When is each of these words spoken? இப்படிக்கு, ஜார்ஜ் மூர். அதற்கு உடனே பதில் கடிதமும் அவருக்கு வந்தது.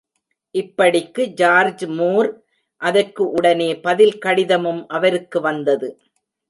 இப்படிக்கு, 0.53 1.25
ஜார்ஜ் 1.25 1.85
மூர். 1.85 2.43
அதற்கு 2.81 3.29
உடனே 3.29 3.79
பதில் 3.79 4.17
கடிதமும் 4.17 4.87
அவருக்கு 4.87 5.41
வந்தது. 5.41 6.01